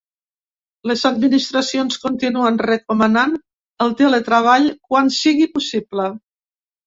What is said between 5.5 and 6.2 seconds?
possible.